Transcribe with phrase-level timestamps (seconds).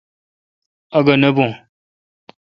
[0.97, 1.51] اگھہ نہ بھوں۔